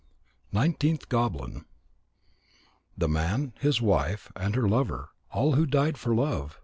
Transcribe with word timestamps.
NINETEENTH 0.51 1.09
GOBLIN 1.09 1.65
_The 2.99 3.07
Man, 3.07 3.53
his 3.59 3.83
Wife, 3.83 4.31
and 4.35 4.55
her 4.55 4.67
Lover, 4.67 5.09
who 5.31 5.39
all 5.39 5.65
died 5.65 5.95
for 5.99 6.15
Love. 6.15 6.59